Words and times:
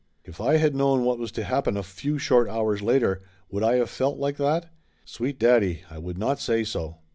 If 0.25 0.41
I 0.41 0.57
had 0.57 0.73
known 0.73 1.03
what 1.05 1.19
was 1.19 1.31
to 1.33 1.43
happen 1.43 1.77
a 1.77 1.83
few 1.83 2.17
short 2.17 2.49
hours 2.49 2.81
later, 2.81 3.21
would 3.51 3.61
I 3.61 3.75
have 3.75 3.91
felt 3.91 4.17
like 4.17 4.37
that? 4.37 4.73
Sweet 5.05 5.37
daddy, 5.37 5.83
I 5.91 5.99
would 5.99 6.17
not 6.17 6.39
say 6.39 6.63
so! 6.63 6.97